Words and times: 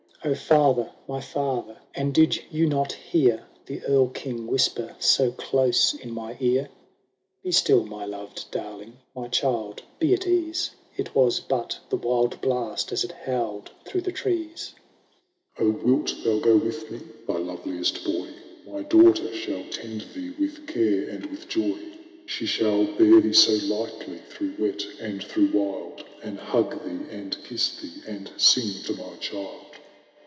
—"O 0.31 0.35
father! 0.35 0.87
my 1.07 1.19
father! 1.19 1.77
and 1.95 2.13
did 2.13 2.43
you 2.51 2.67
not 2.67 2.91
hear 2.93 3.43
The 3.65 3.83
Erl 3.87 4.09
King 4.09 4.45
whisper 4.45 4.95
so 4.99 5.31
close 5.31 5.95
in 5.95 6.13
my 6.13 6.37
ear 6.39 6.69
?"—"Be 7.43 7.51
still, 7.51 7.85
my 7.87 8.05
loved 8.05 8.51
darling, 8.51 8.97
my 9.15 9.27
child 9.29 9.81
be 9.97 10.13
at 10.13 10.27
ease! 10.27 10.69
It 10.95 11.15
was 11.15 11.39
but 11.39 11.79
the 11.89 11.95
wild 11.95 12.39
blast 12.39 12.91
as 12.91 13.03
it 13.03 13.11
howled 13.25 13.71
through 13.85 14.01
the 14.01 14.11
trees."— 14.11 14.75
The 15.57 15.63
Phantom." 15.63 15.81
O 15.87 15.87
wilt 15.87 16.15
thou 16.23 16.37
go 16.37 16.55
with 16.55 16.91
me, 16.91 16.99
thou 17.27 17.39
loveliest 17.39 18.03
boy! 18.05 18.27
My 18.67 18.83
daughter 18.83 19.33
shall 19.33 19.63
tend 19.71 20.01
thee 20.13 20.35
with 20.39 20.67
care 20.67 21.09
and 21.09 21.25
with 21.25 21.47
joy; 21.47 21.79
She 22.27 22.45
shall 22.45 22.85
bear 22.85 23.21
thee 23.21 23.33
so 23.33 23.53
lightly 23.73 24.19
through 24.29 24.53
wet 24.59 24.85
and 24.99 25.23
through 25.23 25.49
wild, 25.51 26.05
And 26.21 26.37
hug 26.37 26.79
thee, 26.83 27.07
and 27.09 27.35
kiss 27.43 27.81
thee, 27.81 28.03
and 28.05 28.29
sing 28.37 28.83
to 28.83 29.01
my 29.01 29.15
child." 29.15 29.65